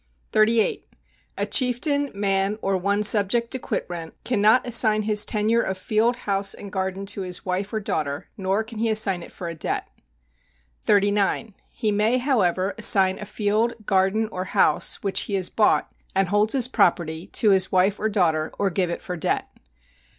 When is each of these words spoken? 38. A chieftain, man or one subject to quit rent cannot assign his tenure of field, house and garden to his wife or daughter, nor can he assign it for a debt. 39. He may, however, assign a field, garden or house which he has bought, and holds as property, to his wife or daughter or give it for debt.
38. 0.31 0.87
A 1.37 1.45
chieftain, 1.45 2.09
man 2.15 2.57
or 2.63 2.75
one 2.75 3.03
subject 3.03 3.51
to 3.51 3.59
quit 3.59 3.85
rent 3.87 4.15
cannot 4.23 4.65
assign 4.65 5.03
his 5.03 5.23
tenure 5.23 5.61
of 5.61 5.77
field, 5.77 6.15
house 6.15 6.55
and 6.55 6.71
garden 6.71 7.05
to 7.05 7.21
his 7.21 7.45
wife 7.45 7.71
or 7.71 7.79
daughter, 7.79 8.27
nor 8.35 8.63
can 8.63 8.79
he 8.79 8.89
assign 8.89 9.21
it 9.21 9.31
for 9.31 9.47
a 9.47 9.53
debt. 9.53 9.89
39. 10.85 11.53
He 11.69 11.91
may, 11.91 12.17
however, 12.17 12.73
assign 12.79 13.19
a 13.19 13.25
field, 13.25 13.73
garden 13.85 14.27
or 14.31 14.45
house 14.45 15.03
which 15.03 15.19
he 15.29 15.35
has 15.35 15.51
bought, 15.51 15.91
and 16.15 16.29
holds 16.29 16.55
as 16.55 16.67
property, 16.67 17.27
to 17.33 17.51
his 17.51 17.71
wife 17.71 17.99
or 17.99 18.09
daughter 18.09 18.51
or 18.57 18.71
give 18.71 18.89
it 18.89 19.03
for 19.03 19.15
debt. 19.15 19.49